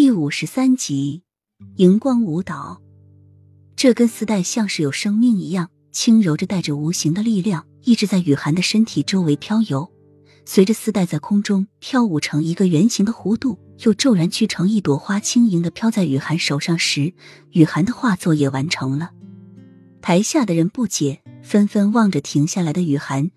[0.00, 1.24] 第五十三集，
[1.74, 2.80] 荧光舞蹈。
[3.74, 9.90] 这根丝带像是有生命一样，轻柔着带着无形的力量，一直在雨涵的身体周围飘游。
[10.44, 17.12] 随着丝带在空中跳舞成一个圆形的弧度，又骤然聚成一朵花，轻盈的飘在雨涵手上时，
[17.50, 19.10] 雨涵的画作也完成了。
[20.00, 23.32] 台下的人不解，纷纷望着停下来的雨涵。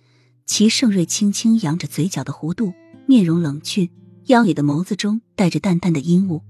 [0.45, 2.71] 齐盛瑞轻轻扬着嘴角的弧度，
[3.07, 3.89] 面容冷峻，
[4.27, 6.43] 妖冶的眸子中带着淡淡的阴雾。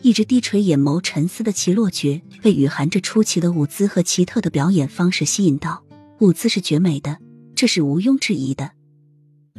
[0.00, 5.82] 一直低垂眼眸沉思的齐洛觉被雨涵这出奇的舞姿和奇特的表演方式吸引到，
[6.20, 7.18] 舞姿是绝美的，
[7.54, 8.70] 这是毋庸置疑的。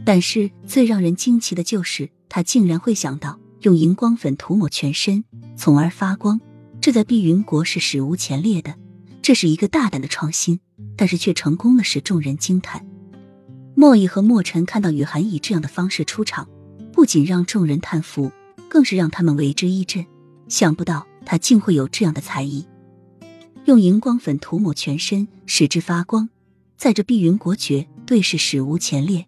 [0.06, 5.26] 但是最让人惊奇的就是他竟然会想到用荧光粉涂抹全身，
[5.58, 6.40] 从而发光。
[6.80, 8.76] 这在碧云国是史无前例的，
[9.22, 10.62] 这是一个大胆的创新，
[10.96, 12.88] 但是却成功了，使众人惊叹。
[13.76, 16.48] 莫弈和莫尘看到雨涵以这样的方式出场，
[16.94, 18.32] 不仅让众人叹服，
[18.70, 20.06] 更是让他们为之一振。
[20.50, 22.66] 想不到他竟会有这样的才艺，
[23.66, 26.28] 用荧光粉涂抹全身，使之发光，
[26.76, 29.26] 在这碧云国绝对是史无前例。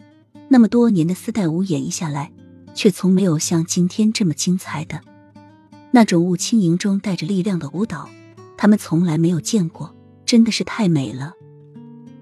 [0.49, 2.31] 那么多年的丝带舞演绎下来，
[2.73, 4.99] 却从没有像今天这么精彩的
[5.91, 8.09] 那种雾轻盈中带着力量的舞蹈，
[8.57, 11.33] 他们从来没有见过，真的是太美了。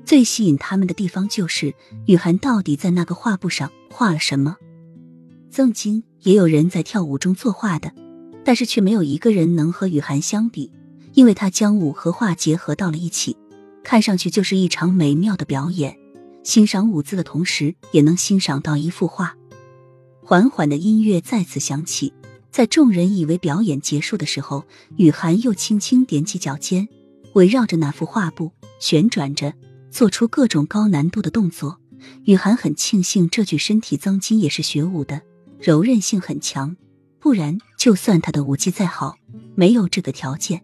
[0.04, 1.74] 最吸引他们的地方就是
[2.06, 4.58] 雨涵到底在那个画布上画了什么。
[5.50, 7.94] 曾经也有人在跳舞中作画的。
[8.44, 10.72] 但是却没有一个人能和雨涵相比，
[11.14, 13.36] 因为他将舞和画结合到了一起，
[13.84, 15.98] 看上去就是一场美妙的表演。
[16.44, 19.36] 欣赏舞姿的同时，也能欣赏到一幅画。
[20.24, 22.14] 缓缓的音乐再次响起，
[22.50, 24.64] 在众人以为表演结束的时候，
[24.96, 26.88] 雨涵又轻轻踮起脚尖，
[27.34, 29.54] 围绕着那幅画布旋转着，
[29.92, 31.80] 做出各种高难度的动作。
[32.24, 35.22] 雨涵很庆幸这具身体曾经也是学舞的，
[35.60, 36.78] 柔韧性很强。
[37.30, 39.16] 不然，就算他的舞技再好，
[39.54, 40.64] 没有这个条件，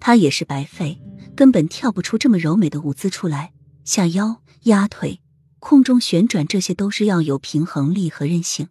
[0.00, 1.00] 他也是白费，
[1.36, 3.52] 根本跳不出这么柔美的舞姿出来。
[3.84, 5.20] 下腰、压腿、
[5.60, 8.66] 空中旋转，这些都是要有平衡力和韧性。